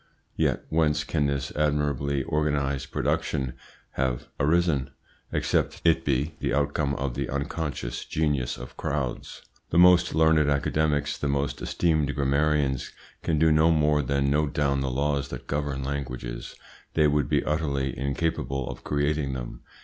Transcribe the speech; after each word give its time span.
Yet 0.35 0.65
whence 0.69 1.03
can 1.03 1.27
this 1.27 1.51
admirably 1.55 2.23
organised 2.23 2.89
production 2.89 3.53
have 3.91 4.29
arisen, 4.39 4.89
except 5.31 5.79
it 5.85 6.03
be 6.03 6.33
the 6.39 6.55
outcome 6.55 6.95
of 6.95 7.13
the 7.13 7.29
unconscious 7.29 8.03
genius 8.03 8.57
of 8.57 8.75
crowds? 8.77 9.43
The 9.69 9.77
most 9.77 10.15
learned 10.15 10.49
academics, 10.49 11.19
the 11.19 11.27
most 11.27 11.61
esteemed 11.61 12.15
grammarians 12.15 12.91
can 13.21 13.37
do 13.37 13.51
no 13.51 13.69
more 13.69 14.01
than 14.01 14.31
note 14.31 14.53
down 14.53 14.81
the 14.81 14.89
laws 14.89 15.27
that 15.27 15.45
govern 15.45 15.83
languages; 15.83 16.55
they 16.95 17.05
would 17.07 17.29
be 17.29 17.45
utterly 17.45 17.95
incapable 17.95 18.71
of 18.71 18.83
creating 18.83 19.33
them. 19.33 19.61